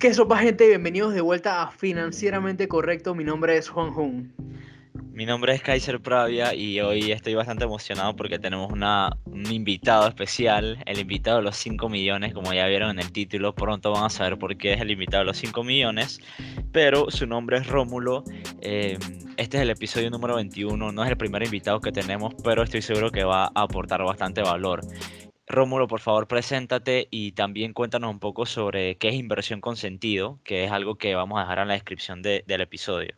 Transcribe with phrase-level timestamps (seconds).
[0.00, 0.66] ¿Qué sopa gente?
[0.66, 3.14] Bienvenidos de vuelta a Financieramente Correcto.
[3.14, 4.32] Mi nombre es Juan Jun.
[5.12, 10.82] Mi nombre es Kaiser Pravia y hoy estoy bastante emocionado porque tenemos un invitado especial,
[10.86, 14.08] el invitado de los 5 millones, como ya vieron en el título, pronto van a
[14.08, 16.18] saber por qué es el invitado de los 5 millones,
[16.72, 18.24] pero su nombre es Rómulo,
[18.62, 18.96] eh,
[19.36, 22.80] este es el episodio número 21, no es el primer invitado que tenemos, pero estoy
[22.80, 24.80] seguro que va a aportar bastante valor.
[25.50, 30.38] Rómulo, por favor, preséntate y también cuéntanos un poco sobre qué es inversión con sentido,
[30.44, 33.16] que es algo que vamos a dejar en la descripción de, del episodio.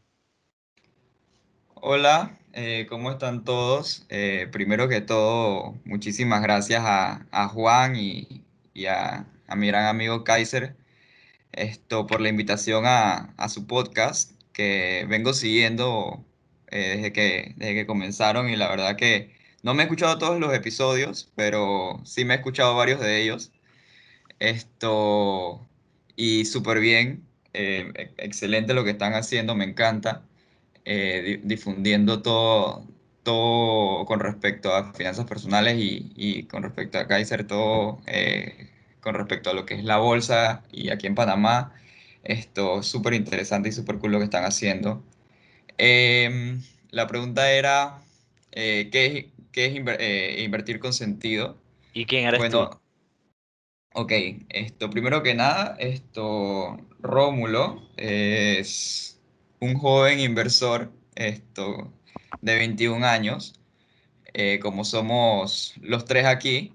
[1.75, 4.07] Hola, eh, ¿cómo están todos?
[4.09, 8.45] Eh, primero que todo, muchísimas gracias a, Juan y,
[8.87, 10.75] a, mi gran amigo Kaiser
[11.53, 16.25] esto, por la invitación a, a su podcast, que vengo siguiendo
[16.69, 20.41] eh, desde, que, desde que comenzaron y la verdad que no me he escuchado todos
[20.41, 23.53] los episodios, pero sí me he escuchado varios de ellos.
[24.39, 25.67] Esto,
[26.17, 30.23] y súper bien, excelente lo que están haciendo, me encanta
[30.85, 32.87] eh, difundiendo todo,
[33.23, 39.15] todo con respecto a finanzas personales y, y con respecto a Kaiser, todo eh, con
[39.15, 41.75] respecto a lo que es la bolsa y aquí en Panamá.
[42.25, 45.03] Esto súper interesante y súper cool lo que están haciendo.
[45.79, 46.59] Eh,
[46.91, 48.03] la pregunta era,
[48.53, 51.57] eh, ¿qué qué es inver eh, invertir con sentido?
[51.93, 52.79] ¿Y quién eres bueno, tú?
[53.95, 54.13] Ok,
[54.49, 59.21] esto, primero que nada, esto, Rómulo es
[59.61, 61.93] un joven inversor esto,
[62.41, 63.55] de 21 años.
[64.35, 66.73] Eh, como somos los tres aquí,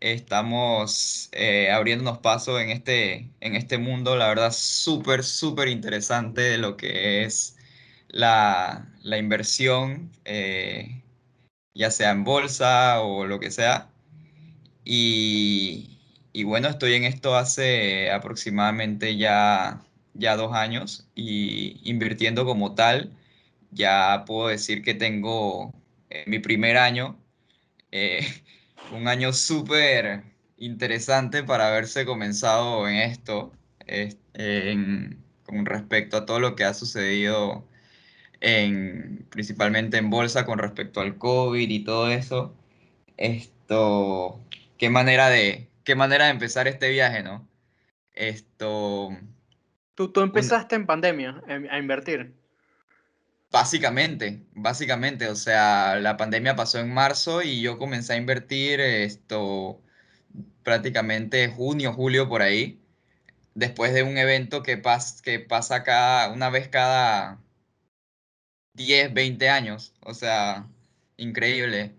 [0.00, 6.58] estamos eh, abriéndonos paso en este, en este mundo, la verdad, súper, súper interesante de
[6.58, 7.56] lo que es
[8.08, 10.97] la, la inversión, eh,
[11.78, 13.90] ya sea en bolsa o lo que sea.
[14.84, 15.98] Y,
[16.44, 23.12] bueno, estoy en esto hace aproximadamente ya ya dos años y invirtiendo como tal,
[23.70, 25.72] ya puedo decir que tengo
[26.10, 27.16] eh, mi primer año,
[27.92, 28.26] eh,
[28.92, 30.24] un año súper
[30.56, 33.52] interesante para haberse comenzado en esto,
[33.86, 37.68] en, con respecto a todo lo que ha sucedido
[38.40, 42.54] en, principalmente en bolsa con respecto al COVID y todo eso.
[43.16, 44.40] Esto,
[44.78, 47.48] qué manera de, qué manera de empezar este viaje, ¿no?
[48.14, 49.10] Esto,
[49.98, 52.32] Tú, tú empezaste en pandemia a invertir.
[53.50, 59.82] Básicamente, básicamente, o sea, la pandemia pasó en marzo y yo comencé a invertir esto
[60.62, 62.80] prácticamente junio, julio por ahí,
[63.54, 67.40] después de un evento que, pas, que pasa cada, una vez cada
[68.78, 70.68] 10, 20 años, o sea,
[71.18, 71.94] increíble.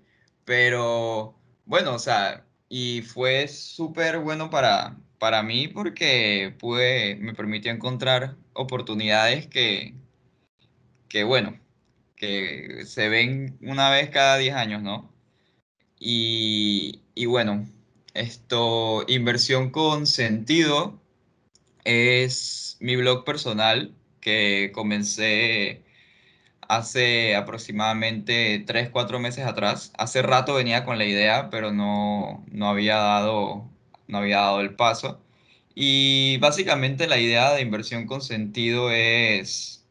[0.45, 1.35] Pero
[1.65, 8.37] bueno, o sea, y fue súper bueno para, para mí porque pude, me permitió encontrar
[8.53, 9.95] oportunidades que,
[11.09, 11.59] que, bueno,
[12.15, 15.13] que se ven una vez cada 10 años, ¿no?
[15.99, 17.67] Y, y bueno,
[18.13, 21.01] esto, inversión con sentido
[21.83, 25.83] es mi blog personal que comencé
[26.69, 29.93] hace aproximadamente 3, 4 meses atrás.
[29.97, 33.69] Hace rato venía con la idea, pero no, no había dado
[34.07, 35.21] no había dado el paso.
[35.75, 39.85] Y básicamente la idea de inversión con sentido es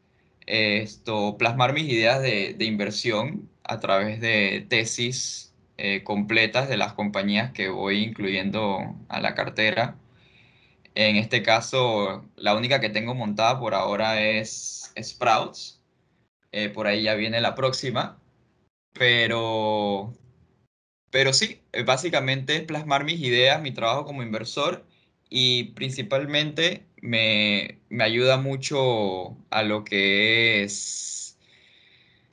[0.46, 6.94] esto, plasmar mis ideas de, de inversión a través de tesis eh, completas de las
[6.94, 9.96] compañías que voy incluyendo a la cartera.
[10.94, 15.77] En este caso, la única que tengo montada por ahora es Sprouts.
[16.53, 18.20] Eh, por ahí ya viene la próxima.
[18.94, 20.14] Pero
[21.10, 24.84] pero sí, eh, básicamente es plasmar mis ideas, mi trabajo como inversor
[25.31, 31.38] y principalmente me, me ayuda mucho a lo que es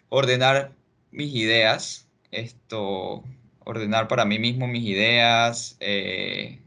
[0.10, 0.74] ordenar
[1.12, 3.24] mis ideas, esto,
[3.64, 6.60] ordenar para mí mismo mis ideas, eh,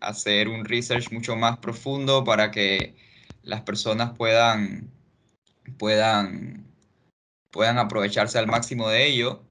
[0.00, 2.94] hacer un research mucho más profundo para que
[3.42, 4.90] las personas puedan,
[5.78, 6.66] puedan,
[7.50, 9.42] puedan aprovecharse al máximo de ello.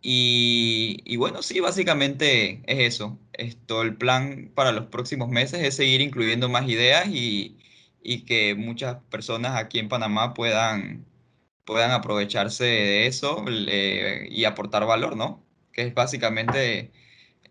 [0.00, 3.18] Y, bueno, sí, básicamente es eso.
[3.32, 7.58] Esto, el plan para los próximos meses es seguir incluyendo más ideas y,
[8.02, 11.04] y que muchas personas aquí en Panamá puedan,
[11.64, 15.44] puedan aprovecharse de eso y aportar valor, ¿no?
[15.72, 16.92] Que es básicamente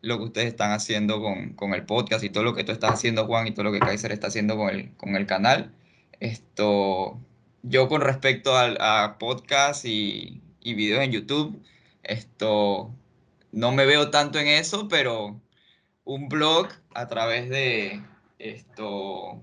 [0.01, 2.91] lo que ustedes están haciendo con, con, el podcast y todo lo que tú estás
[2.93, 5.73] haciendo, Juan, y todo lo que Kaiser está haciendo con el, con el canal.
[6.19, 7.19] Esto,
[7.63, 11.61] yo con respecto al, a podcast y, y videos en YouTube,
[12.03, 12.93] esto,
[13.51, 15.39] no me veo tanto en eso, pero
[16.03, 18.01] un blog a través de
[18.39, 19.41] esto,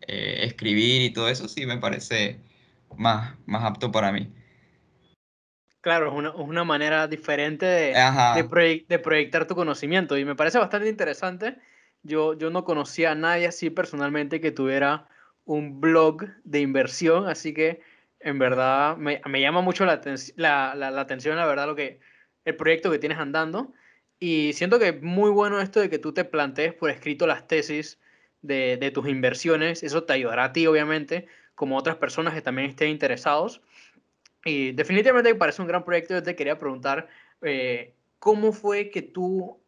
[0.00, 2.40] eh, escribir y todo eso sí me parece
[2.96, 4.32] más, más apto para mí.
[5.80, 10.88] Claro, es una, una manera diferente de, de proyectar tu conocimiento y me parece bastante
[10.88, 11.58] interesante.
[12.04, 15.08] Yo, yo no conocía a nadie así personalmente que tuviera
[15.44, 17.80] un blog de inversión, así que
[18.20, 20.00] en verdad me, me llama mucho la,
[20.36, 22.00] la, la- atención, la verdad, lo que,
[22.44, 23.72] el proyecto que tienes andando.
[24.18, 27.46] Y siento que es muy bueno esto de que tú te plantees por escrito las
[27.48, 27.98] tesis
[28.40, 29.82] de, de tus inversiones.
[29.82, 33.62] Eso te ayudará a ti, obviamente, como otras personas que también estén interesados.
[34.44, 36.14] Y definitivamente me parece un gran proyecto.
[36.14, 37.08] Yo te quería preguntar,
[37.42, 39.62] eh, ¿cómo fue que tú,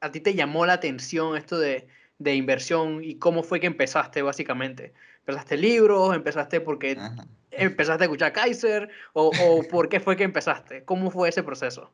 [0.00, 4.22] a ti te llamó la atención esto de, de inversión y cómo fue que empezaste
[4.22, 4.92] básicamente?
[5.20, 6.14] ¿Empezaste libros?
[6.14, 7.26] ¿Empezaste porque ajá.
[7.50, 8.88] empezaste a escuchar Kaiser?
[9.12, 10.84] ¿O, o por qué fue que empezaste?
[10.84, 11.92] ¿Cómo fue ese proceso?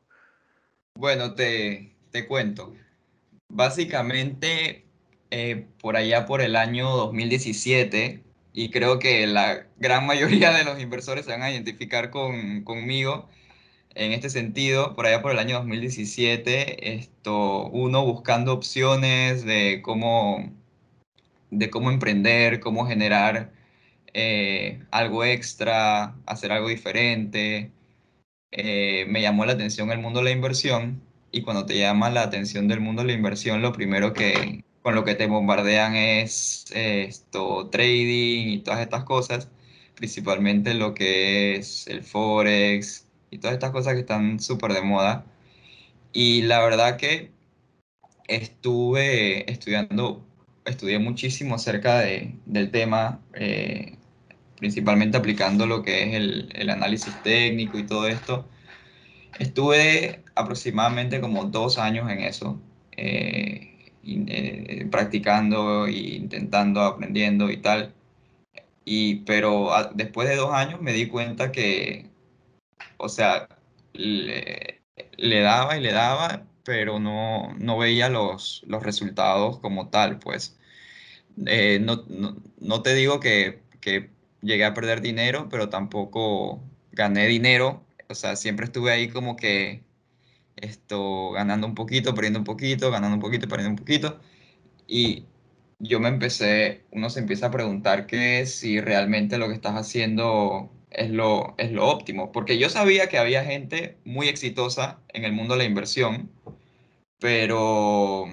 [0.95, 2.73] Bueno, te, te cuento.
[3.49, 4.85] Básicamente,
[5.31, 8.23] eh, por allá por el año 2017,
[8.53, 13.27] y creo que la gran mayoría de los inversores se van a identificar con, conmigo
[13.95, 20.51] en este sentido, por allá por el año 2017, esto, uno buscando opciones de cómo,
[21.51, 23.51] de cómo emprender, cómo generar
[24.13, 27.71] eh, algo extra, hacer algo diferente
[28.55, 31.01] eh, me llamó la atención el mundo de la inversión
[31.31, 34.93] y cuando te llama la atención del mundo de la inversión, lo primero que con
[34.95, 39.49] lo que te bombardean es eh, esto, trading y todas estas cosas,
[39.95, 43.02] principalmente lo que es el forex
[43.33, 45.25] y todas estas cosas que están súper de moda.
[46.13, 47.31] Y la verdad que
[48.27, 50.25] estuve estudiando,
[50.65, 53.97] estudié muchísimo acerca de, del tema, eh,
[54.59, 58.49] principalmente aplicando lo que es el, el análisis técnico y todo esto.
[59.39, 62.61] Estuve aproximadamente como dos años en eso,
[62.97, 67.93] eh, y, eh, practicando e intentando, aprendiendo y tal.
[68.85, 72.07] Y, pero a- después de dos años me di cuenta que,
[72.97, 73.47] o sea,
[73.93, 74.83] le,
[75.17, 80.57] le daba y le daba, pero no, no veía los, los resultados como tal, pues.
[81.47, 84.11] Eh, no, no, no te digo que, que
[84.41, 87.85] llegué a perder dinero, pero tampoco gané dinero.
[88.09, 89.83] O sea, siempre estuve ahí como que
[90.55, 94.19] esto, ganando un poquito, perdiendo un poquito, ganando un poquito, perdiendo un poquito.
[94.87, 95.25] Y
[95.79, 100.71] yo me empecé, uno se empieza a preguntar que si realmente lo que estás haciendo
[100.93, 102.31] es lo, es lo óptimo.
[102.31, 106.29] Porque yo sabía que había gente muy exitosa en el mundo de la inversión,
[107.19, 108.27] pero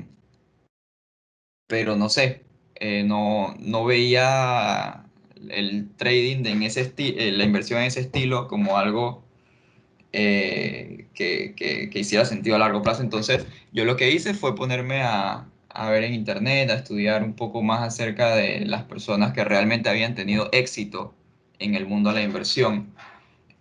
[1.66, 2.42] pero no sé,
[2.76, 5.04] eh, no, no veía
[5.50, 9.22] el trading en ese esti- eh, la inversión en ese estilo como algo
[10.12, 13.02] eh, que, que- que hiciera sentido a largo plazo.
[13.02, 17.34] Entonces, yo lo que hice fue ponerme a, a ver en internet, a estudiar un
[17.34, 21.14] poco más acerca de las personas que realmente habían tenido éxito
[21.60, 22.92] en el mundo de la inversión.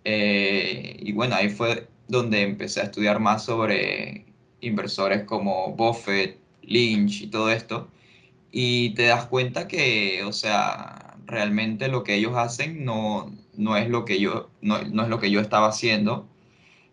[0.04, 4.26] Eh, y bueno, ahí fue donde empecé a estudiar más sobre
[4.60, 7.88] inversores como Buffett, Lynch y todo esto
[8.52, 13.88] y te das cuenta que, o sea, realmente lo que ellos hacen no, no es
[13.88, 16.28] lo que yo, no, no es lo que yo estaba haciendo.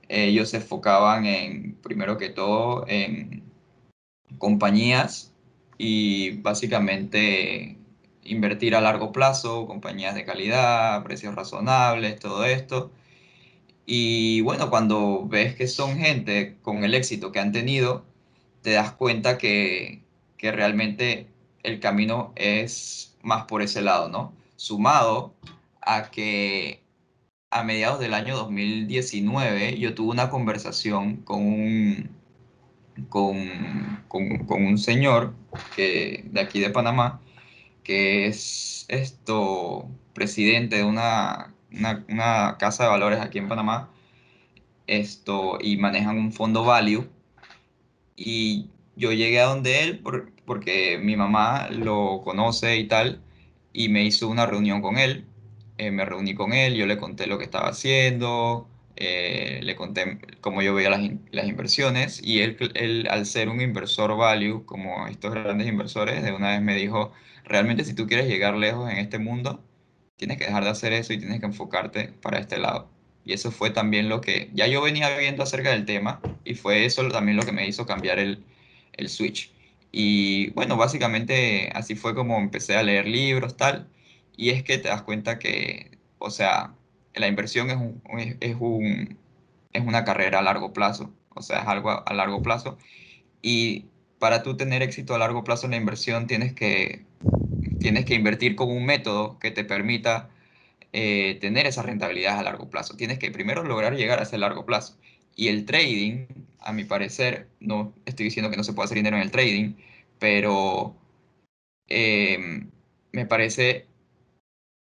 [0.09, 3.43] Ellos se enfocaban en, primero que todo, en
[4.37, 5.33] compañías
[5.77, 7.76] y básicamente
[8.27, 12.91] invertir a largo plazo, compañías de calidad, precios razonables, todo esto.
[13.85, 18.05] Y bueno, cuando ves que son gente con el éxito que han tenido,
[18.61, 20.03] te das cuenta que,
[20.37, 21.27] que realmente
[21.63, 24.33] el camino es más por ese lado, ¿no?
[24.57, 25.33] Sumado
[25.81, 26.81] a que
[27.51, 32.09] a mediados del año 2019 yo tuve una conversación con un,
[33.09, 33.37] con,
[34.07, 35.33] con- con un señor
[35.75, 37.21] que, de aquí de Panamá,
[37.87, 43.91] que es esto, presidente de una, una una casa de valores aquí en Panamá
[44.87, 47.07] esto y manejan un fondo value
[48.15, 53.21] y yo llegué a donde él por- porque mi mamá lo conoce y tal
[53.73, 55.25] y me hizo una reunión con él.
[55.77, 58.67] Eh, me reuní con él, yo le conté lo que estaba haciendo,
[58.99, 61.01] eh, le conté cómo yo veía las,
[61.31, 66.31] las inversiones y él, él, al ser un inversor value, como estos grandes inversores, de
[66.31, 67.13] una vez me dijo,
[67.45, 69.63] realmente si tú quieres llegar lejos en este mundo,
[70.17, 72.89] tienes que dejar de hacer eso y tienes que enfocarte para este lado.
[73.23, 76.85] Y eso fue también lo que ya yo venía viendo acerca del tema y fue
[76.85, 78.43] eso también lo que me hizo cambiar el,
[78.93, 79.51] el switch.
[79.91, 83.87] Y bueno, básicamente así fue como empecé a leer libros, tal.
[84.35, 86.73] Y es que te das cuenta que, o sea,
[87.19, 88.01] la inversión es un,
[88.39, 89.17] es, un,
[89.73, 91.11] es una carrera a largo plazo.
[91.35, 92.77] O sea, es algo a, a largo plazo.
[93.41, 93.85] Y
[94.19, 97.05] para tú tener éxito a largo plazo en la inversión tienes que
[97.79, 100.29] tienes que invertir con un método que te permita
[100.93, 102.95] eh, tener esa rentabilidad a largo plazo.
[102.95, 104.97] Tienes que primero lograr llegar a ese largo plazo.
[105.35, 106.27] Y el trading,
[106.59, 109.75] a mi parecer, no estoy diciendo que no se pueda hacer dinero en el trading,
[110.19, 110.95] pero
[111.87, 112.69] em,
[113.11, 113.85] me parece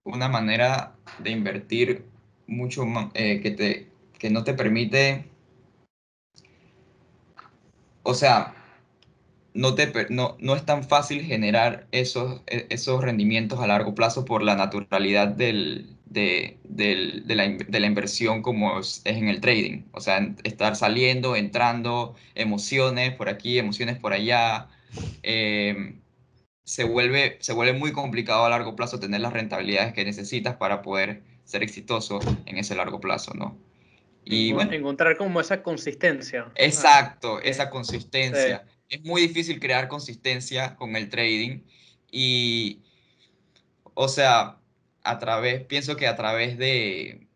[0.03, 2.05] una manera de invertir
[2.47, 3.87] mucho eh, que, te,
[4.17, 5.25] que no te permite,
[8.03, 8.53] o sea,
[9.53, 14.25] no, te, no, no es tan fácil generar esos, e, esos rendimientos a largo plazo
[14.25, 19.41] por la naturalidad del, de, del, de, la, de, la, inversión como es, en el
[19.41, 19.83] trading.
[19.91, 24.67] O sea, estar saliendo, entrando, emociones por aquí, emociones por allá.
[25.23, 25.95] Eh,
[26.63, 30.81] se, vuelve, se vuelve muy complicado a largo plazo tener las rentabilidades que necesitas para
[30.81, 33.57] poder ser exitoso en ese largo plazo, ¿no?
[34.25, 36.51] Y bueno, encontrar como esa consistencia.
[36.55, 38.65] Exacto, esa consistencia.
[38.89, 41.61] Es muy difícil crear consistencia con el trading
[42.11, 42.81] y,
[43.93, 44.57] o sea,
[45.03, 47.27] a través, pienso que a través de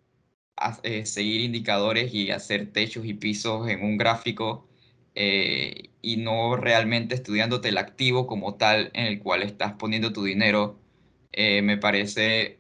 [0.84, 4.68] eh, seguir indicadores y hacer techos y pisos en un gráfico
[5.16, 10.24] eh, y no realmente estudiándote el activo como tal en el cual estás poniendo tu
[10.24, 10.80] dinero,
[11.32, 12.59] eh, me parece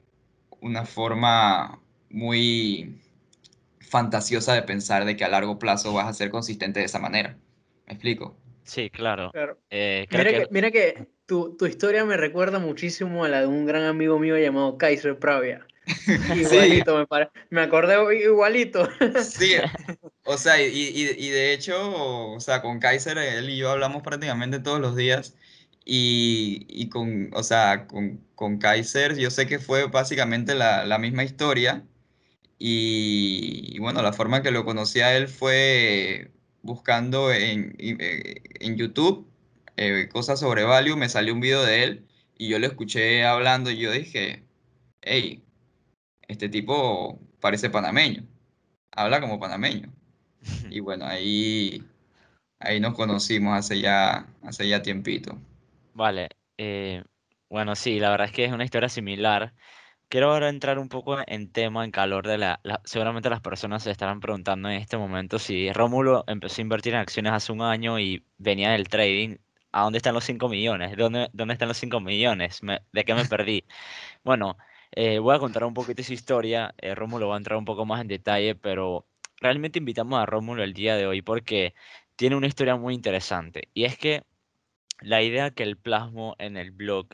[0.61, 2.99] una forma muy
[3.79, 7.37] fantasiosa de pensar de que a largo plazo vas a ser consistente de esa manera.
[7.87, 8.37] ¿Me explico?
[8.63, 9.31] Sí, claro.
[9.71, 10.05] Eh,
[10.51, 11.07] mira, que...
[11.25, 15.65] tu, historia me recuerda muchísimo a la de un gran amigo mío llamado Kaiser Pravia.
[16.35, 18.87] Igualito, me, me acordé igualito.
[19.23, 19.55] Sí,
[20.23, 24.79] o sea, y, de hecho, o sea, con Kaiser, él y yo hablamos prácticamente todos
[24.79, 25.35] los días.
[25.85, 31.85] Y, con, o sea, con, Kaiser, yo sé que fue básicamente la, la misma historia.
[32.59, 36.31] Y, bueno, la forma que lo conocí a él fue
[36.61, 39.29] buscando en, eh, en YouTube
[39.81, 42.05] eh, cosas sobre Value, me salió un video de él
[42.37, 44.43] y yo lo escuché hablando y yo dije,
[45.01, 45.41] hey,
[46.27, 48.27] este tipo parece panameño,
[48.91, 49.93] habla como panameño.
[50.69, 51.83] Y bueno, ahí,
[52.59, 55.39] ahí nos conocimos hace ya, hace ya tiempito.
[55.99, 57.03] Vale, eh,
[57.49, 59.53] bueno, sí, la verdad es que es una historia similar.
[60.09, 63.91] Quiero ahora entrar un poco en tema, en calor de la, Seguramente las personas se
[63.91, 67.99] estarán preguntando en este momento si Rómulo empezó a invertir en acciones hace un año
[67.99, 69.37] y venía del trading.
[69.73, 70.95] ¿A dónde están los 5 millones?
[70.97, 72.61] ¿Dónde, dónde están los 5 millones?
[72.93, 73.65] ¿De qué me perdí?
[74.23, 74.57] Bueno,
[74.91, 76.73] eh, voy a contar un poquito esa historia.
[76.79, 79.07] Eh, Rómulo va a entrar un poco más en detalle, pero
[79.41, 81.75] realmente invitamos a Rómulo el día de hoy porque
[82.15, 83.69] tiene una historia muy interesante.
[83.73, 84.23] Y es que
[85.01, 87.07] la idea que él plasmó en el blog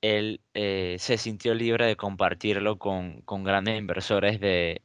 [0.00, 4.82] él eh, se sintió libre de compartirlo con, grandes inversores de,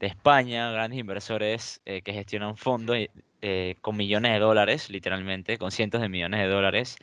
[0.00, 2.98] España, grandes inversores eh, que gestionan fondos
[3.42, 6.96] eh, con millones de dólares, literalmente, con cientos de millones de dólares.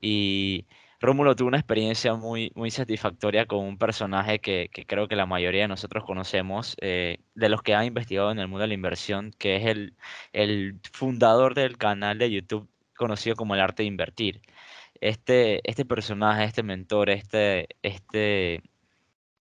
[0.00, 0.66] Y
[1.00, 5.62] Rómulo tuvo una experiencia muy, muy satisfactoria con un personaje que, creo que la mayoría
[5.62, 9.56] de nosotros conocemos, de los que han investigado en el mundo de la inversión, que
[9.56, 9.94] es el,
[10.32, 14.42] el fundador del canal de YouTube conocido como el arte de invertir
[15.00, 18.62] este, este personaje, este mentor, este, este,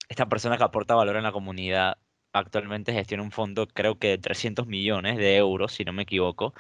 [0.09, 1.97] esta persona que aporta valor en la comunidad,
[2.33, 6.53] actualmente gestiona un fondo creo que de 300 millones de euros, si no me equivoco.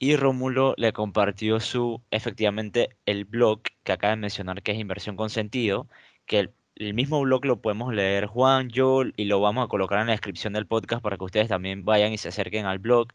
[0.00, 5.16] Y Rómulo le compartió su, efectivamente, el blog que acaba de mencionar, que es Inversión
[5.16, 5.88] con Sentido,
[6.26, 10.00] que el, el mismo blog lo podemos leer Juan, yo, y lo vamos a colocar
[10.00, 13.08] en la descripción del podcast para que ustedes también vayan y se acerquen al blog.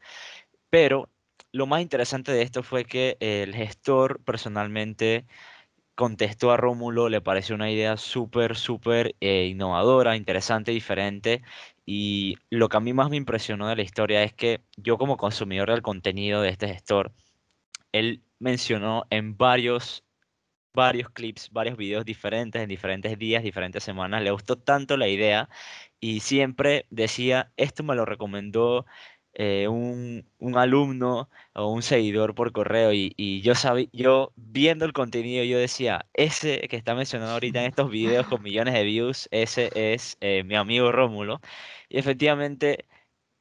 [0.69, 1.09] Pero
[1.51, 5.25] lo más interesante de esto fue que el gestor personalmente
[5.95, 11.43] contestó a Rómulo, le pareció una idea súper, súper eh, innovadora, interesante, diferente.
[11.85, 15.17] Y lo que a mí más me impresionó de la historia es que yo como
[15.17, 17.13] consumidor del contenido de este gestor,
[17.91, 20.03] él mencionó en varios,
[20.73, 25.49] varios clips, varios videos diferentes, en diferentes días, diferentes semanas, le gustó tanto la idea
[25.99, 28.85] y siempre decía, esto me lo recomendó
[29.35, 30.25] eh, un,
[30.55, 36.05] alumno o un seguidor por correo y, yo sabía, yo viendo el contenido yo decía,
[36.13, 40.43] ese que está mencionado ahorita en estos videos con millones de views, ese es eh,
[40.43, 41.41] mi amigo Rómulo.
[41.89, 42.85] Y efectivamente,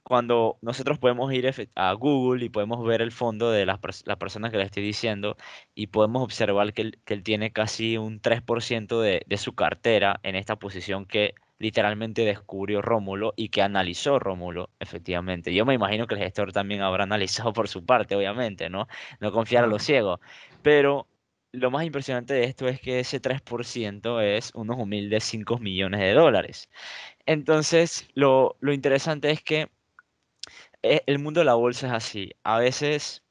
[0.03, 3.79] cuando nosotros podemos ir a Google y podemos ver el fondo de las,
[4.19, 5.37] personas que le estoy diciendo
[5.75, 10.21] y podemos observar que él, que él tiene casi un 3% de, de su cartera
[10.23, 15.54] en esta posición que literalmente descubrió Rómulo y que analizó Rómulo, efectivamente.
[15.54, 18.88] Yo me imagino que el gestor también habrá analizado por su parte, obviamente, ¿no?
[19.21, 20.19] No confiar a los ciegos.
[20.62, 21.07] Pero
[21.52, 26.14] lo más impresionante de esto es que ese 3% es unos humildes 5 millones de
[26.14, 26.69] dólares.
[27.26, 29.69] Entonces, lo, lo interesante es que
[30.83, 32.33] eh, el mundo de la bolsa es así.
[32.42, 33.22] A veces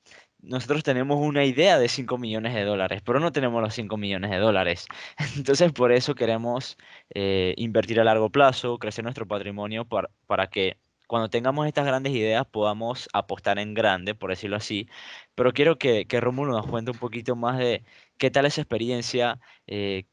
[0.42, 4.32] nosotros tenemos una idea de 5 millones de dólares, pero no tenemos los 5 millones
[4.32, 4.88] de dólares.
[5.38, 6.78] Entonces, por eso queremos
[7.14, 12.14] eh, invertir a largo plazo, crecer nuestro patrimonio para, para que cuando tengamos estas grandes
[12.14, 14.88] ideas podamos apostar en grande, por decirlo así.
[15.36, 17.84] Pero quiero que, que Rómulo nos cuente un poquito más de
[18.18, 20.06] qué tal esa experiencia, eh,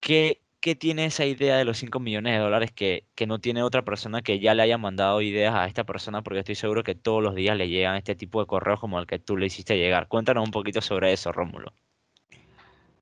[0.00, 3.62] qué, qué tiene esa idea de los 5 millones de dólares que, que, no tiene
[3.62, 6.94] otra persona que ya le haya mandado ideas a esta persona, porque estoy seguro que
[6.94, 9.78] todos los días le llegan este tipo de correos como el que tú le hiciste
[9.78, 10.08] llegar.
[10.08, 11.72] Cuéntanos un poquito sobre eso, Rómulo.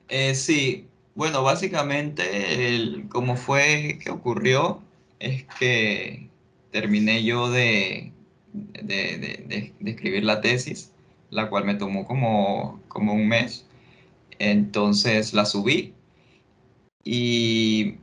[0.08, 4.80] Eh, sí, bueno, básicamente, como fue que ocurrió,
[5.18, 6.28] es que
[6.70, 8.12] terminé yo de,
[8.52, 10.92] de, de, de, escribir la tesis,
[11.30, 13.66] la cual me tomó como, como un mes.
[14.38, 15.95] Entonces la subí
[17.06, 17.98] y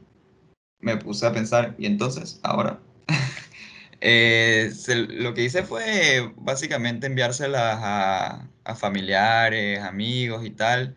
[0.79, 2.79] me puse a pensar, y entonces, ahora,
[4.01, 4.71] eh,
[5.09, 10.95] lo que hice fue básicamente enviárselas a, a familiares, amigos y tal,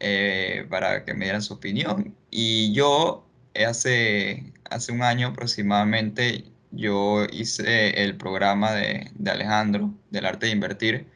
[0.00, 2.14] eh, para que me dieran su opinión.
[2.30, 3.26] Y yo
[3.66, 10.52] hace, hace un año aproximadamente, yo hice el programa de, de Alejandro, del arte de
[10.52, 11.06] invertir,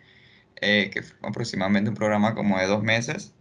[0.63, 3.35] eh, que fue aproximadamente un programa como de dos meses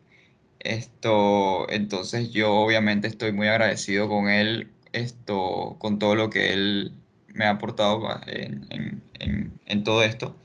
[0.63, 6.93] esto, entonces yo obviamente estoy muy agradecido con él, esto, con todo lo que él
[7.27, 10.35] me ha aportado en, en, en, en todo esto.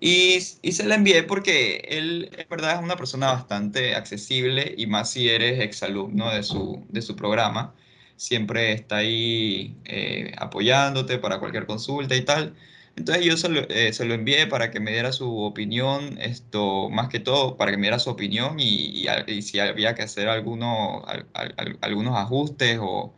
[0.00, 4.86] Y, y, se la envié porque él, es verdad, es una persona bastante accesible y
[4.86, 7.74] más si eres exalumno de su, de su programa.
[8.16, 12.54] Siempre está ahí eh, apoyándote para cualquier consulta y tal.
[12.98, 16.90] Entonces yo se lo, eh, se lo, envié para que me diera su opinión, esto,
[16.90, 20.02] más que todo, para que me diera su opinión y, y, y si había que
[20.02, 23.14] hacer alguno, al, al, algunos ajustes o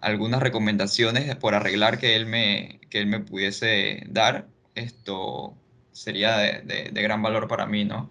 [0.00, 5.56] algunas recomendaciones por arreglar que él me, que él me pudiese dar, esto
[5.92, 8.10] sería de, de, de gran valor para mí, ¿no?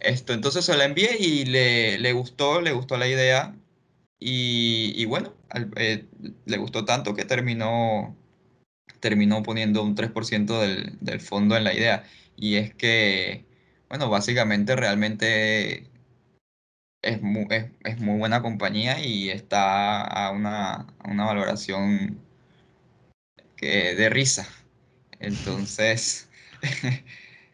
[0.00, 3.56] Esto, entonces se la envié y le, le gustó, le gustó la idea
[4.18, 6.06] y, y bueno, al, eh,
[6.46, 8.16] le gustó tanto que terminó
[9.00, 12.04] terminó poniendo un 3% del, del fondo en la idea.
[12.36, 13.44] Y es que,
[13.88, 15.88] bueno, básicamente realmente
[17.02, 22.18] es muy, es, es muy buena compañía y está a una, a una valoración
[23.56, 24.48] que de risa.
[25.20, 26.28] Entonces...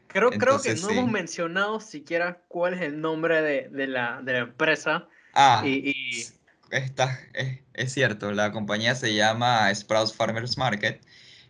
[0.08, 0.98] creo, entonces, creo que no sí.
[0.98, 5.08] hemos mencionado siquiera cuál es el nombre de, de, la, de la, empresa.
[5.34, 6.26] Ah, y, y...
[6.70, 11.00] Está, es, es, cierto, la compañía se llama Sprouts Farmers Market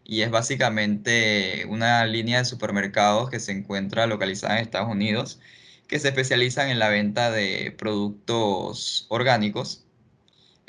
[0.05, 5.41] y es básicamente una línea de supermercados que se encuentra localizada en Estados Unidos,
[5.89, 9.87] que se especializan en la venta de productos orgánicos.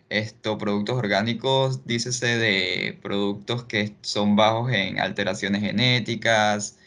[0.09, 6.77] Estos productos orgánicos, dícese de productos que son bajos en alteraciones genéticas,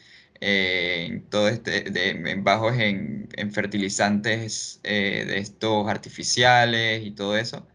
[1.31, 7.67] todo este, de, bajos en, en fertilizantes eh, de estos artificiales y todo eso.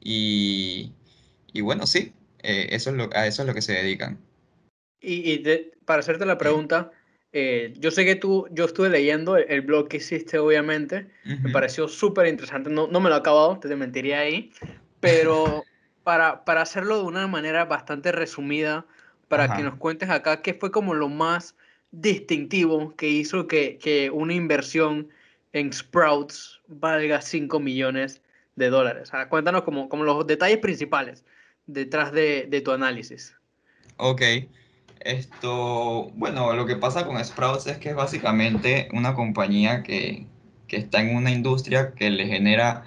[0.00, 0.92] Y,
[1.52, 4.18] y bueno, sí, eh, eso es lo, a eso es lo que se dedican.
[5.00, 6.90] Y, y de, para hacerte la pregunta,
[7.32, 11.28] eh, yo sé que tú, yo estuve leyendo el, el blog que hiciste, obviamente, uh
[11.30, 11.40] -huh.
[11.40, 14.52] me pareció súper interesante, no, no me lo he acabado, te mentiría ahí,
[15.00, 15.64] pero
[16.02, 18.84] para, para hacerlo de una manera bastante resumida,
[19.28, 19.56] para Ajá.
[19.56, 21.56] que nos cuentes acá qué fue como lo más
[21.90, 25.08] distintivo que hizo que, que una inversión
[25.52, 28.22] en Sprouts valga 5 millones
[28.56, 29.08] de dólares.
[29.08, 31.24] O sea, cuéntanos como, como los detalles principales
[31.66, 33.34] detrás de, de, tu análisis.
[33.96, 34.22] Ok.
[35.00, 40.26] Esto, bueno, lo que pasa con Sprouts es que es básicamente una compañía que,
[40.68, 42.84] que está en una industria que le genera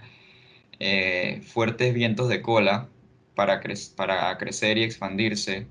[0.80, 2.90] eh, fuertes vientos de cola
[3.36, 5.68] para, cre para crecer y expandirse.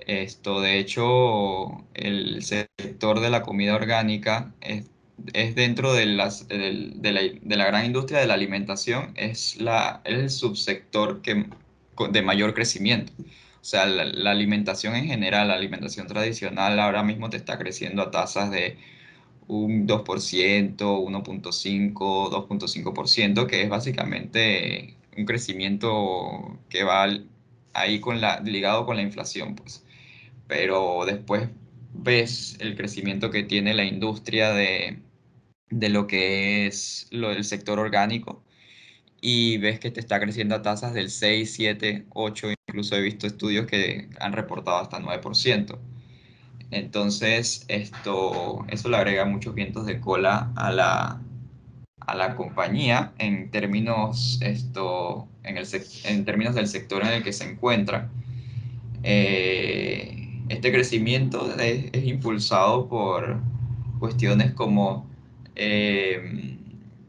[0.00, 4.90] Esto, de hecho, el sector de la comida orgánica es,
[5.32, 9.60] es dentro de, las, de, de, la, de, la, gran industria de la alimentación, es,
[9.60, 11.46] la, es el subsector que
[12.10, 13.12] de mayor crecimiento.
[13.60, 18.10] O sea, la, alimentación en general, la alimentación tradicional ahora mismo te está creciendo a
[18.10, 18.78] tasas de
[19.48, 27.08] un 2%, 1.5, 2.5%, que es básicamente un crecimiento que va
[27.74, 29.84] ahí con la, ligado con la inflación, pues.
[30.46, 31.48] Pero después
[31.94, 34.98] ves el crecimiento que tiene la industria de,
[35.70, 38.42] de lo que es lo, el sector orgánico
[39.20, 43.26] y ves que te está creciendo a tasas del 6, 7, 8, incluso he visto
[43.26, 45.78] estudios que han reportado hasta 9%.
[46.70, 51.20] Entonces, esto, eso le agrega muchos vientos de cola a la,
[52.00, 55.66] a la compañía en términos, esto, en, el,
[56.04, 58.10] en términos del sector en el que se encuentra.
[59.02, 63.40] Eh, este crecimiento es, es impulsado por,
[63.98, 65.06] cuestiones como
[65.54, 66.57] eh,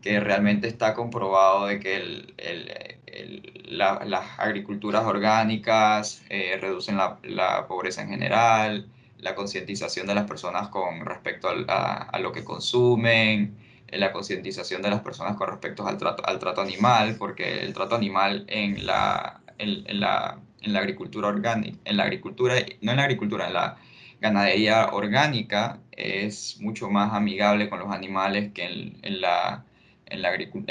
[0.02, 2.34] que realmente está comprobado de que el,
[3.70, 10.70] las agriculturas orgánicas eh, reducen la, la, pobreza en general, la concientización de las personas
[10.70, 13.58] con respecto a, lo que consumen,
[13.92, 17.96] la concientización de las personas con respecto al trato, al trato animal, porque el trato
[17.96, 23.04] animal en la, en, la, en la agricultura orgánica, en la agricultura, no en la
[23.04, 23.78] agricultura, en la
[24.22, 29.64] ganadería orgánica es mucho más amigable con los animales que en, en la,
[30.10, 30.22] en,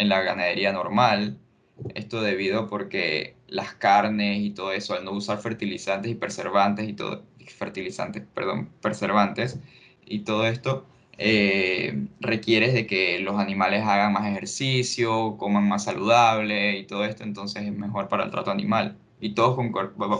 [0.08, 1.38] la, ganadería normal.
[1.94, 6.92] Esto debido porque las carnes y todo eso, al no usar fertilizantes y preservantes y
[6.94, 9.58] todo, fertilizantes, perdón, preservantes
[10.04, 10.86] y todo esto,
[11.18, 17.24] eh, requiere de que los animales hagan más ejercicio, coman más saludable y todo esto,
[17.24, 18.96] entonces es mejor para el trato animal.
[19.20, 19.56] Y todos,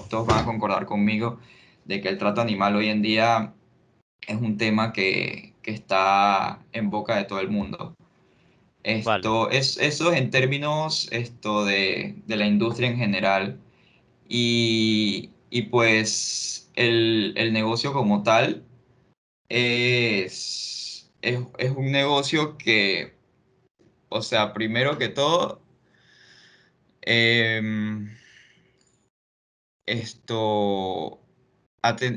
[0.09, 1.39] todos van a concordar conmigo
[1.85, 3.55] de que el trato animal hoy en día
[4.27, 7.95] es un tema que, que está en boca de todo el mundo.
[8.89, 13.61] Esto, es, eso en términos esto de, de la industria en general.
[14.29, 18.65] Y, y pues el, el, negocio como tal
[19.51, 23.15] es, es, es, un negocio que,
[24.09, 25.61] o sea, primero que todo,
[27.03, 27.61] eh,
[29.85, 31.21] esto,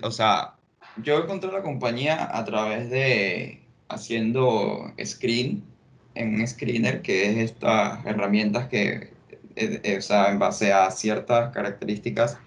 [0.04, 0.56] o sea,
[1.04, 5.71] yo encontré la compañía a través de haciendo screen
[6.16, 9.14] en un screener, que es estas herramientas que,
[9.56, 12.38] eh, eh, o sea, en base a ciertas características,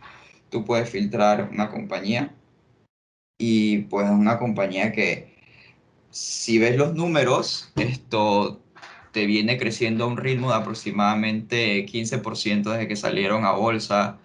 [0.50, 2.34] tú puedes filtrar una compañía
[3.38, 5.34] y pues es una compañía que
[6.10, 8.60] si ves los números, esto
[9.12, 14.18] te viene creciendo a un ritmo de aproximadamente 15% desde que salieron a bolsa.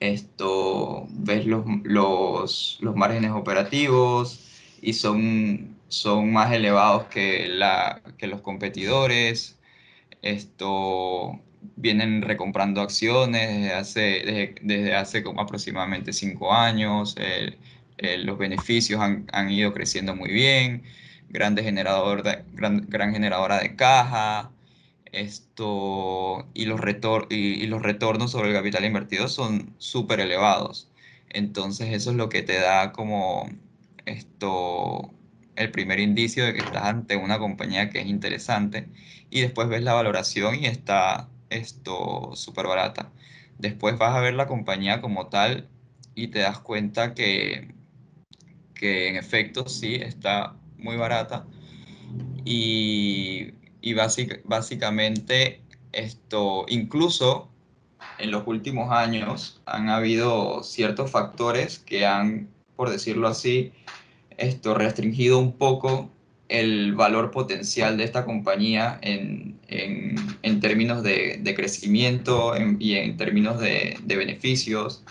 [0.00, 4.40] Esto, ves los, los, los márgenes operativos
[4.82, 9.58] y son son más elevados que, la, que los competidores.
[10.22, 11.40] Esto
[11.76, 17.16] vienen recomprando acciones desde hace, desde, hace como aproximadamente cinco años.
[17.98, 20.82] los beneficios han, han, ido creciendo muy bien.
[21.28, 24.50] Grande generador de, gran, gran generadora de caja.
[25.12, 30.88] Esto, y, los retor y, y los retornos sobre el capital invertido son súper elevados.
[31.30, 33.48] Entonces eso es lo que te da como
[34.06, 35.12] esto
[35.56, 38.88] el primer indicio de que estás ante una compañía que es interesante
[39.30, 43.10] y después ves la valoración y está esto súper barata.
[43.58, 45.68] Después vas a ver la compañía como tal
[46.14, 47.74] y te das cuenta que,
[48.74, 51.46] que en efecto sí está muy barata
[52.44, 55.62] y, y básicamente
[55.92, 57.48] esto incluso
[58.18, 63.72] en los últimos años han habido ciertos factores que han, por decirlo así,
[64.38, 66.10] esto restringido un poco
[66.52, 73.16] el valor potencial de esta compañía en, en, en términos de, de crecimiento y en
[73.16, 75.02] términos de, de, beneficios.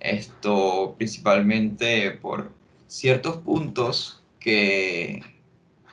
[0.00, 2.52] Esto principalmente por
[2.88, 5.22] ciertos puntos que,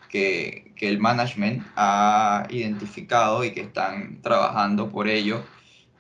[0.09, 5.43] que, que, el management ha identificado y que están trabajando por ello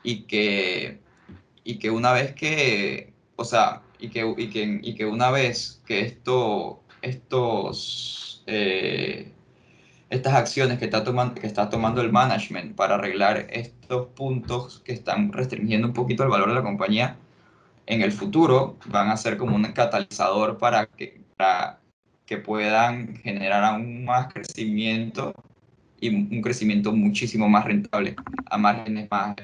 [0.03, 0.99] y que,
[1.63, 5.81] y que una vez que, o sea, y que, y que, y que una vez
[5.85, 9.31] que esto, estos, eh,
[10.09, 14.93] estas acciones que está, tomando, que está tomando el management para arreglar estos puntos que
[14.93, 17.15] están restringiendo un poquito el valor de la compañía,
[17.85, 21.79] en el futuro van a ser como un catalizador para que, para
[22.25, 25.33] que puedan generar aún más crecimiento
[25.99, 28.15] y un crecimiento muchísimo más rentable
[28.49, 29.35] a márgenes más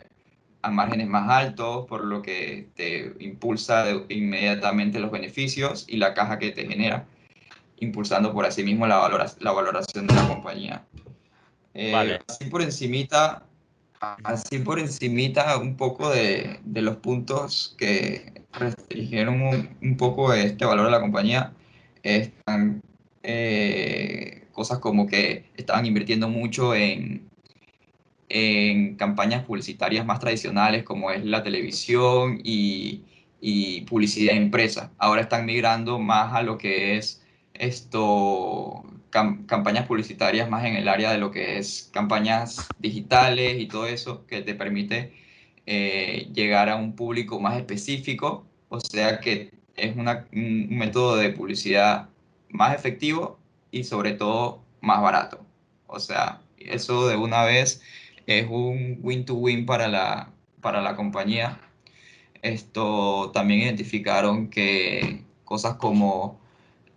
[0.68, 6.38] a márgenes más altos, por lo que te impulsa inmediatamente los beneficios y la caja
[6.40, 7.06] que te genera,
[7.80, 8.98] impulsando por así mismo la,
[9.40, 10.86] la valoración de la compañía.
[11.74, 13.46] Eh, así por encimita,
[14.24, 20.66] así por encimita un poco de, de los puntos que restringieron un, un, poco este
[20.66, 21.54] valor de la compañía,
[22.04, 22.82] están
[23.24, 27.30] eh, cosas como que estaban invirtiendo mucho en
[28.30, 33.04] en campañas publicitarias más tradicionales como es la televisión y,
[33.42, 34.92] y publicidad impresa.
[34.98, 41.12] Ahora están migrando más a lo que es esto, campañas publicitarias más en el área
[41.12, 45.14] de lo que es campañas digitales y todo eso que te permite
[45.66, 51.30] eh, llegar a un público más específico, o sea que es una, un método de
[51.30, 52.10] publicidad
[52.50, 53.40] más efectivo
[53.72, 55.46] y sobre todo más barato.
[55.88, 57.82] O sea, eso de una vez
[58.28, 61.60] es un win-to-win para la, para la compañía.
[62.42, 66.40] Esto también identificaron que cosas como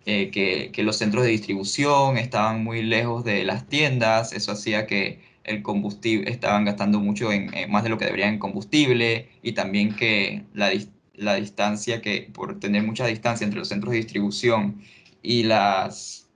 [0.05, 4.87] eh, que, que los centros de distribución estaban muy lejos de las tiendas, eso hacía
[4.87, 9.29] que el combustible, estaban gastando mucho en, en más de lo que deberían en combustible
[9.43, 10.71] y también que la,
[11.15, 14.81] la distancia que, por tener mucha distancia entre los centros de distribución
[15.23, 16.29] y las,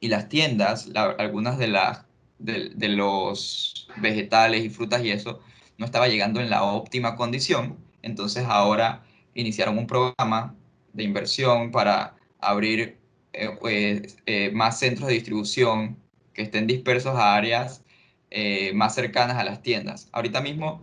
[0.00, 2.04] y las tiendas, la- algunas de las
[2.44, 5.40] de, los vegetales y frutas y eso
[5.78, 7.76] no estaba llegando en la óptima condición.
[8.02, 10.54] Entonces ahora iniciaron un programa
[10.92, 12.98] de inversión para abrir
[13.32, 15.96] eh, pues, eh, más centros de distribución
[16.34, 17.82] que estén dispersos a áreas
[18.30, 20.08] eh, más cercanas a las tiendas.
[20.12, 20.82] Ahorita mismo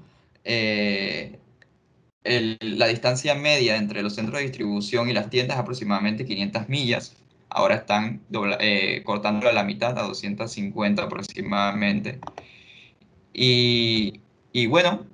[2.23, 7.15] la distancia media entre los centros de distribución y las tiendas es aproximadamente 500 millas.
[7.49, 12.19] Ahora están dobla- eh, cortándolo a la mitad, a 250 aproximadamente.
[13.33, 15.05] Y, y bueno,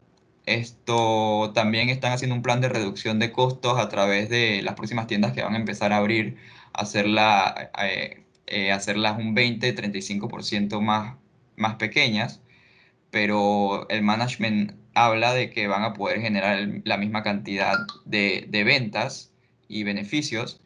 [0.46, 5.08] esto también están haciendo un plan de reducción de costos a través de las próximas
[5.08, 6.38] tiendas que van a empezar a abrir,
[6.74, 11.16] hacerla, eh, eh, hacerlas un 20-35% más,
[11.56, 12.42] más pequeñas
[13.12, 18.64] pero el management habla de que van a poder generar la misma cantidad de, de
[18.64, 19.32] ventas
[19.68, 20.62] y beneficios,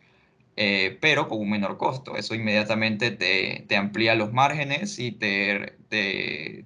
[0.60, 2.18] eh, pero con un menor costo.
[2.18, 6.66] Eso inmediatamente te, te amplía los márgenes y te, te,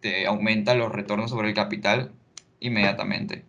[0.00, 2.12] te- aumenta los retornos sobre el capital
[2.60, 3.44] inmediatamente.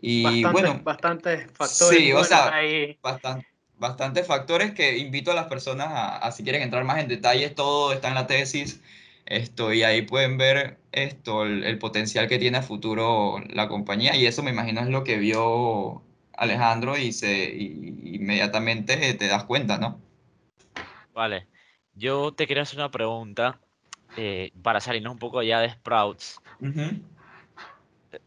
[0.00, 3.00] Y Bastantes, bueno, bastantes factores sí, o sea, ahí.
[3.02, 3.44] bastan-
[3.78, 7.54] bastantes factores que invito a las personas a, a si quieren entrar más en detalles,
[7.54, 8.82] todo está en la tesis.
[9.26, 14.16] Esto, y ahí pueden ver esto, el, el potencial que tiene a futuro la compañía.
[14.16, 16.02] Y eso me imagino es lo que vio
[16.36, 20.00] Alejandro y se y inmediatamente te das cuenta, ¿no?
[21.14, 21.46] Vale,
[21.94, 23.58] yo te quería hacer una pregunta
[24.18, 26.40] eh, para salirnos un poco ya de Sprouts.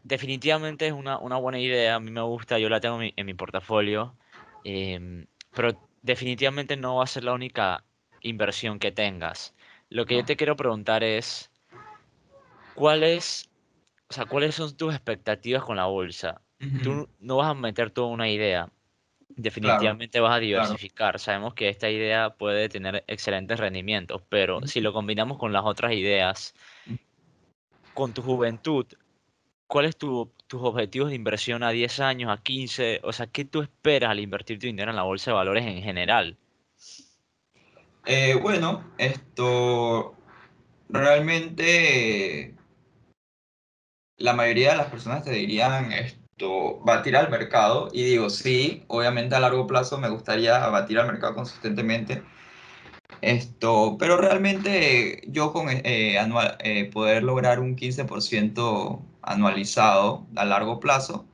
[0.02, 3.14] Definitivamente es una, una buena idea, a mí me gusta, yo la tengo en mi,
[3.16, 4.16] en mi portafolio,
[4.64, 7.84] em, pero definitivamente no va a ser la única
[8.20, 9.54] inversión que tengas.
[9.88, 11.50] Lo que yo te quiero preguntar es,
[12.74, 13.50] ¿cuáles,
[14.08, 16.42] o sea, cuáles son tus expectativas con la bolsa?
[16.82, 18.70] Tú no vas a meter toda una idea,
[19.28, 20.40] Claro, definitivamente vas a claro.
[20.40, 21.18] diversificar.
[21.18, 25.92] Sabemos que esta idea puede tener excelentes rendimientos, pero si lo combinamos con las otras
[25.92, 26.54] ideas,
[27.94, 28.86] con tu juventud,
[29.66, 33.00] ¿cuáles tu, tus objetivos de inversión a 10 años, a 15?
[33.02, 35.82] O sea, ¿qué tú esperas al invertir tu dinero en la bolsa de valores en
[35.82, 36.36] general?
[38.06, 40.14] Eh, bueno, esto
[40.88, 42.54] realmente
[44.16, 45.92] la mayoría de las personas te dirían
[46.40, 47.88] esto, batir al mercado.
[47.92, 52.22] Y digo, sí, obviamente a largo plazo me gustaría batir al mercado consistentemente.
[53.20, 60.80] Esto, pero realmente yo con eh, anual, eh, poder lograr un 15% anualizado a largo
[60.80, 61.26] plazo,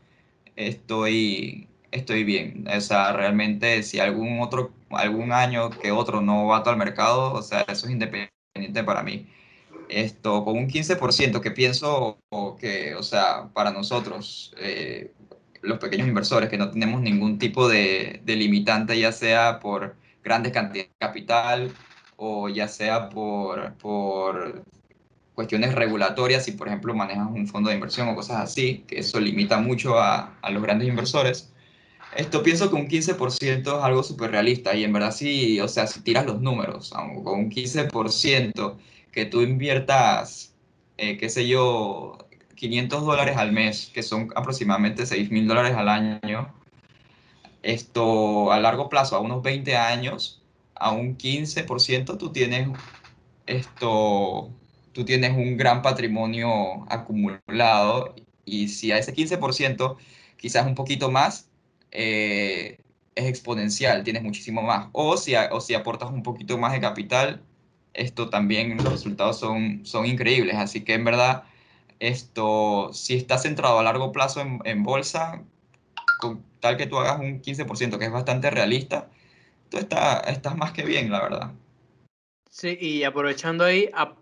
[0.56, 2.66] estoy, estoy bien.
[2.74, 7.42] O sea, realmente si algún otro, algún año que otro no bato al mercado, o
[7.42, 9.26] sea, eso es independiente para mí
[9.88, 12.18] esto con un 15% que pienso
[12.60, 15.12] que, o sea, para nosotros, eh,
[15.62, 20.52] los pequeños inversores que no tenemos ningún tipo de, de limitante, ya sea por grandes
[20.52, 21.72] cantidades de capital
[22.16, 24.64] o ya sea por, por
[25.34, 29.20] cuestiones regulatorias, si por ejemplo manejas un fondo de inversión o cosas así, que eso
[29.20, 31.52] limita mucho a, a los grandes inversores.
[32.16, 35.86] Esto pienso que un 15% es algo súper realista y en verdad sí, o sea,
[35.86, 38.78] si tiras los números, con un 15%
[39.16, 40.54] que tú inviertas,
[40.98, 42.18] eh, qué sé yo,
[42.54, 46.54] 500 dólares al mes, que son aproximadamente 6 mil dólares al año,
[47.62, 50.42] esto a largo plazo, a unos 20 años,
[50.74, 52.68] a un 15%, tú tienes
[53.46, 54.50] esto,
[54.92, 59.96] tú tienes un gran patrimonio acumulado y si a ese 15%,
[60.36, 61.48] quizás un poquito más,
[61.90, 62.80] eh,
[63.14, 64.88] es exponencial, tienes muchísimo más.
[64.92, 67.42] O si, o si aportas un poquito más de capital,
[67.96, 70.56] esto también los resultados son, son increíbles.
[70.56, 71.44] Así que en verdad,
[71.98, 75.42] esto, si estás centrado a largo plazo en, en bolsa,
[76.20, 79.08] con tal que tú hagas un 15%, que es bastante realista,
[79.70, 81.52] tú está- estás más que bien, la verdad.
[82.50, 84.14] Sí, y aprovechando ahí, a-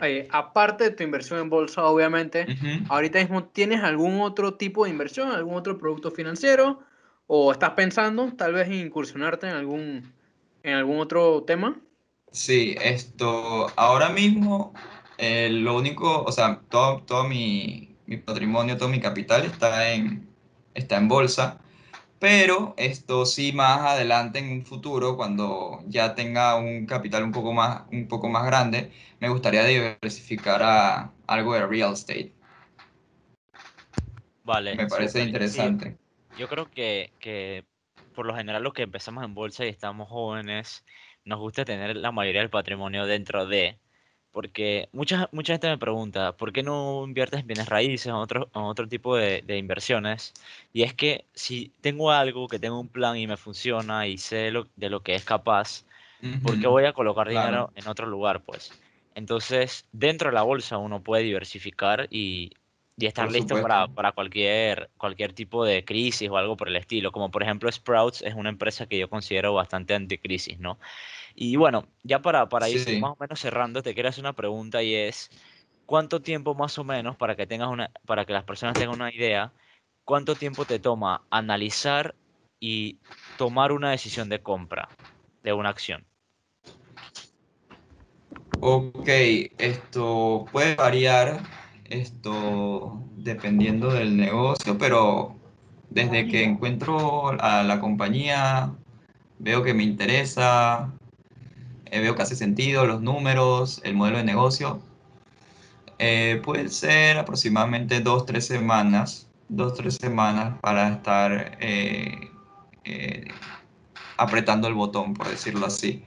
[0.00, 2.86] eh, aparte de tu inversión en bolsa, obviamente, Ujú.
[2.88, 6.80] ahorita mismo tienes algún otro tipo de inversión, algún otro producto financiero,
[7.26, 10.12] o estás pensando tal vez en incursionarte en algún,
[10.62, 11.78] en algún otro tema.
[12.34, 14.82] Sí, esto, ahora mismo,
[15.18, 20.28] eh, lo único, o sea, todo, todo mi, mi patrimonio, todo mi capital está en,
[20.74, 21.60] está en bolsa,
[22.18, 27.52] pero esto sí más adelante en un futuro, cuando ya tenga un capital un poco
[27.52, 32.34] más, un poco más grande, me gustaría diversificar a algo de real estate.
[34.44, 35.22] Vale, Me parece.
[35.22, 35.98] Sí, interesante.
[36.36, 37.64] yo creo que, que
[38.14, 40.84] por lo general los que empezamos en bolsa y estamos jóvenes,
[41.24, 43.78] nos gusta tener la mayoría del patrimonio dentro de,
[44.32, 48.50] porque mucha, mucha gente me pregunta, ¿por qué no inviertes en bienes raíces o otro,
[48.54, 50.32] en otro tipo de, de inversiones?
[50.72, 54.50] Y es que si tengo algo, que tengo un plan y me funciona y sé
[54.50, 55.84] lo, de lo que es capaz,
[56.42, 58.72] ¿por qué voy a colocar dinero claro, en otro lugar, pues?
[59.14, 62.50] Entonces, dentro de la bolsa uno puede diversificar y,
[62.96, 67.10] y estar listo para, para cualquier, cualquier tipo de crisis o algo por el estilo.
[67.10, 70.78] Como por ejemplo Sprouts es una empresa que yo considero bastante anticrisis, ¿no?
[71.34, 74.82] Y bueno, ya para, para ir más o menos cerrando, te quiero hacer una pregunta
[74.82, 75.28] y es,
[75.86, 79.12] ¿cuánto tiempo más o menos, para que tengas una, para que las personas tengan una
[79.12, 79.52] idea,
[80.04, 82.14] cuánto tiempo te toma analizar
[82.60, 82.98] y
[83.36, 84.88] tomar una decisión de compra
[85.42, 86.04] de una acción?
[88.60, 89.08] Ok,
[89.58, 91.40] esto puede variar,
[92.00, 95.36] esto dependiendo del negocio, pero
[95.90, 98.72] desde que encuentro a la compañía,
[99.38, 100.92] veo que me interesa,
[101.86, 104.80] eh, veo que hace sentido los números, el modelo de negocio,
[105.98, 112.30] eh, puede ser aproximadamente dos, tres semanas, dos, tres semanas para estar eh,
[112.84, 113.24] eh,
[114.18, 116.04] apretando el botón, por decirlo así.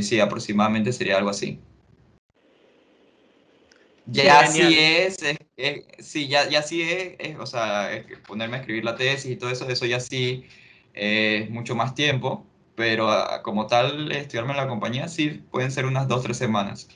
[0.00, 1.60] Sí, aproximadamente sería algo así.
[4.12, 4.78] Sí, Ya sí genial.
[4.78, 7.90] es, es- es- sí, ya, ya sí es, es, o sea,
[8.26, 10.46] ponerme a escribir la tesis y todo eso, eso ya sí
[10.94, 15.84] es mucho más tiempo, pero ah, como tal, estudiarme en la compañía sí pueden ser
[15.86, 16.88] unas dos, tres semanas.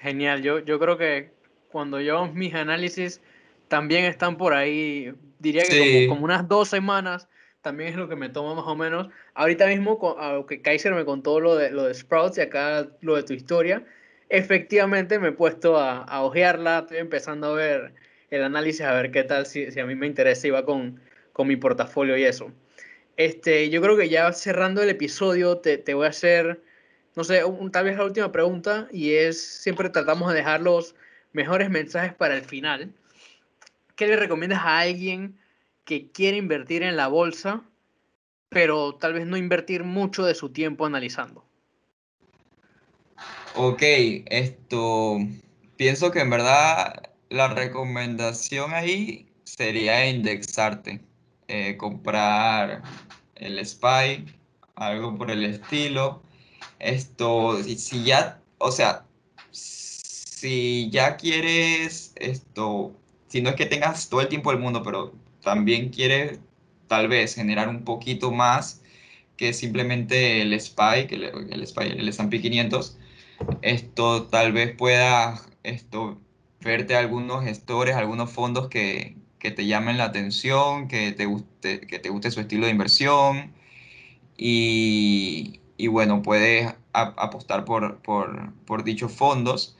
[0.00, 1.34] Genial, yo, yo creo que
[1.68, 3.22] cuando yo mis análisis
[3.68, 7.28] también están por ahí, diría que como, como Sí, unas dos semanas,
[7.60, 9.08] también es lo que me toma más o menos.
[9.34, 9.98] Ahorita mismo,
[10.46, 13.86] que Kaiser me contó lo de, lo de Sprouts y acá lo de tu historia,
[14.32, 17.94] efectivamente me he puesto a, a ojearla, estoy empezando a ver
[18.30, 21.00] el análisis, a ver qué tal, si, si a mí me interesa y va con,
[21.34, 22.50] con mi portafolio y eso.
[23.18, 26.62] Este, yo creo que ya cerrando el episodio, te, te voy a hacer,
[27.14, 27.42] no sé,
[27.72, 30.94] tal vez la última pregunta, y es, siempre tratamos de dejar los
[31.34, 32.90] mejores mensajes para el final.
[33.96, 35.38] ¿Qué le recomiendas a alguien
[35.84, 37.64] que quiere invertir en la bolsa,
[38.48, 41.44] pero tal vez no invertir mucho de su tiempo analizando?
[43.54, 43.82] Ok,
[44.26, 45.18] esto,
[45.76, 51.00] pienso que en verdad la recomendación ahí sería indexarte,
[51.48, 52.82] eh, comprar
[53.36, 54.26] el SPY,
[54.74, 56.22] algo por el estilo.
[56.78, 59.04] Esto, si, ya, o sea,
[59.50, 62.92] si ya quieres esto,
[63.28, 65.12] si no es que tengas todo el tiempo del mundo, pero
[65.42, 66.40] también quieres
[66.88, 68.82] tal vez generar un poquito más
[69.36, 72.98] que simplemente el SPY, que el, el SPY, el S&P 500,
[73.62, 76.20] esto tal vez pueda esto,
[76.60, 81.98] verte algunos gestores, algunos fondos que, que te llamen la atención, que te guste, que
[81.98, 83.52] te guste su estilo de inversión
[84.36, 89.76] y, y bueno, puedes apostar por, por, por dichos fondos.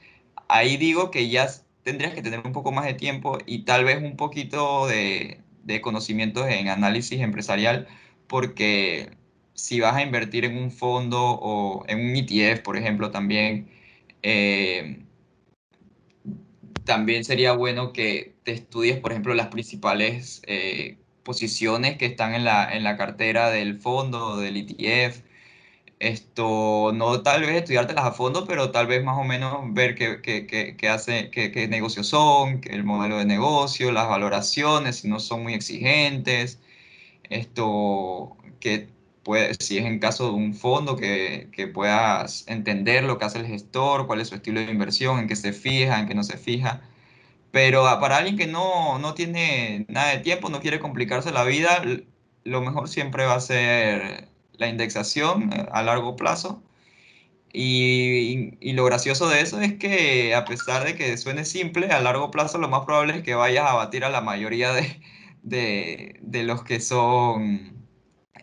[0.47, 1.47] Ahí digo que ya
[1.83, 5.81] tendrías que tener un poco más de tiempo y tal vez un poquito de, de
[5.81, 7.87] conocimientos en análisis empresarial,
[8.27, 9.11] porque
[9.53, 13.69] si vas a invertir en un fondo o en un ETF, por ejemplo, también,
[14.23, 15.03] eh,
[16.83, 22.43] también sería bueno que te estudies, por ejemplo, las principales eh, posiciones que están en
[22.43, 25.23] la, en la cartera del fondo o del ETF
[26.03, 30.21] esto, no tal vez estudiártelas a fondo, pero tal vez más o menos ver qué,
[30.21, 30.45] qué,
[30.77, 35.53] qué, hace, qué, negocios son, el modelo de negocio, las valoraciones, si no son muy
[35.53, 36.59] exigentes,
[37.29, 38.89] esto, que
[39.23, 43.39] puede, si es en caso de un fondo, que, que puedas entender lo que hace
[43.39, 46.23] el gestor, cuál es su estilo de inversión, en qué se fija, en qué no
[46.23, 46.81] se fija.
[47.51, 51.43] Pero ah, para alguien que no, no tiene nada de tiempo, no quiere complicarse la
[51.45, 51.83] vida,
[52.43, 56.63] lo mejor siempre va a ser la indexación eh, a largo plazo.
[57.53, 62.01] Y, y lo gracioso de eso es que a pesar de que suene simple, a
[62.01, 64.99] largo plazo lo más probable es que vayas a batir a la mayoría de,
[65.43, 67.72] de, de los que son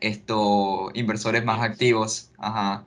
[0.01, 2.31] estos inversores más Activos.
[2.39, 2.87] Ajá.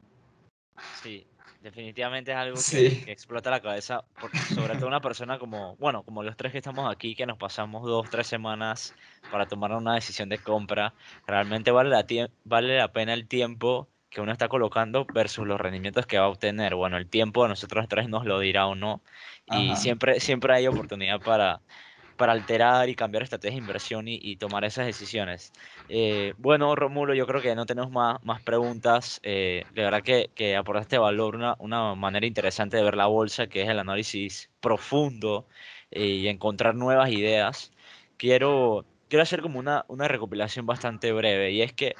[0.91, 1.27] Sí,
[1.59, 5.75] definitivamente es algo que, Sí, que explota la cabeza, por- sobre todo una persona como,
[5.77, 8.95] bueno, como los tres que estamos aquí, que nos pasamos dos, tres semanas
[9.29, 10.93] para tomar una decisión de compra,
[11.25, 12.05] realmente vale la,
[12.43, 16.29] vale la pena el tiempo que uno está colocando versus los rendimientos que va a
[16.29, 16.75] obtener.
[16.75, 19.01] Bueno, el tiempo a nosotros tres nos lo dirá o no,
[19.45, 19.77] y ajá.
[19.77, 21.63] siempre, siempre hay oportunidad para,
[22.15, 25.51] para alterar y cambiar estrategias de inversión y, tomar esas decisiones.
[25.87, 29.19] Eh, bueno, Romulo, yo creo que no tenemos más, más preguntas.
[29.23, 33.47] Eh, de verdad que, que aportaste valor, una, una manera interesante de ver la bolsa,
[33.47, 35.47] que es el análisis profundo
[35.91, 37.71] eh, y encontrar nuevas ideas.
[38.17, 41.99] Quiero, quiero hacer como una, una recopilación bastante breve y es que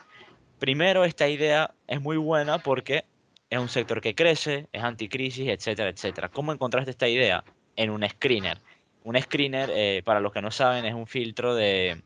[0.59, 3.05] primero esta idea es muy buena porque
[3.49, 6.29] es un sector que crece, es anticrisis, etcétera, etcétera.
[6.29, 7.45] ¿Cómo encontraste esta idea?
[7.75, 8.61] En un screener.
[9.03, 12.01] Un screener, eh, para los que no saben, es un filtro de,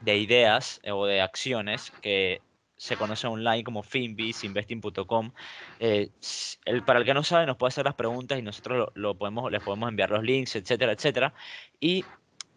[0.00, 2.40] de ideas eh, o de acciones que
[2.76, 5.32] se conoce online como Finbis, investing.com.
[5.80, 6.10] Eh,
[6.84, 9.62] para el que no sabe, nos puede hacer las preguntas y nosotros lo, podemos, les
[9.62, 11.32] podemos enviar los links, etcétera, etcétera.
[11.80, 12.04] Y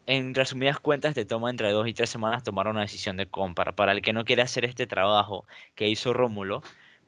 [0.05, 3.73] en resumidas cuentas, te toma entre dos y tres semanas tomar una decisión de compra.
[3.73, 6.63] Para el que no quiere hacer este trabajo que hizo Rómulo,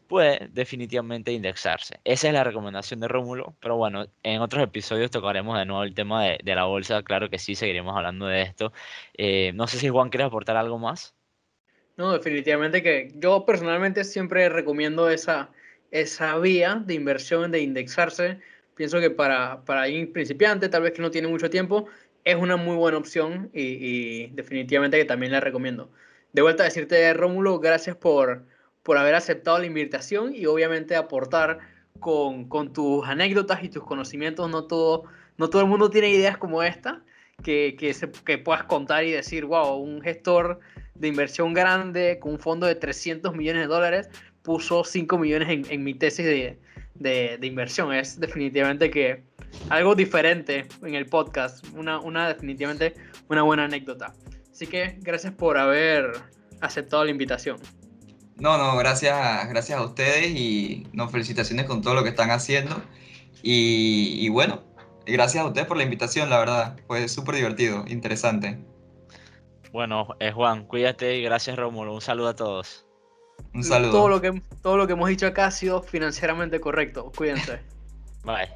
[0.09, 1.99] puede definitivamente indexarse.
[2.03, 5.93] Esa es la recomendación de Rómulo, pero bueno, en otros episodios tocaremos de nuevo el
[5.93, 8.73] tema de, la bolsa, claro que sí, seguiremos hablando de esto.
[9.15, 11.13] Eh, no sé si Juan quiere aportar algo más.
[11.95, 15.51] No, definitivamente que yo personalmente siempre recomiendo esa,
[15.91, 18.39] esa vía de inversión, de indexarse.
[18.73, 21.85] Pienso que para, para alguien principiante, tal vez que no tiene mucho tiempo,
[22.23, 25.91] es una muy buena opción y, y definitivamente que también la recomiendo.
[26.33, 28.43] De vuelta a decirte, Rómulo, gracias por
[28.89, 31.59] por haber aceptado la invitación y obviamente aportar
[31.99, 34.49] con, con, tus anécdotas y tus conocimientos.
[34.49, 35.03] No todo,
[35.37, 37.03] no todo el mundo tiene ideas como esta,
[37.43, 40.59] que, que, se, que puedas contar y decir, wow, un gestor
[40.95, 44.09] de inversión grande con un fondo de 300 millones de dólares
[44.41, 46.57] puso 5 millones en, en mi tesis de,
[46.95, 47.93] de, de, inversión.
[47.93, 49.21] Es definitivamente que
[49.69, 52.95] algo diferente en el podcast, una, una definitivamente
[53.27, 54.15] una buena anécdota.
[54.51, 56.13] Así que gracias por haber
[56.59, 57.59] aceptado la invitación.
[58.39, 62.81] No, no, gracias, gracias a ustedes y no, felicitaciones con todo lo que están haciendo.
[63.41, 64.63] Y, bueno,
[65.05, 66.77] gracias a ustedes por la invitación, la verdad.
[66.87, 68.59] Fue súper divertido, interesante.
[69.71, 71.93] Bueno, eh, Juan, cuídate y gracias Rómulo.
[71.93, 72.85] Un saludo a todos.
[73.53, 73.91] Un saludo.
[73.91, 77.11] Todo lo que, todo lo que hemos dicho acá ha sido financieramente correcto.
[77.15, 77.59] Cuídense.
[78.23, 78.49] Bye.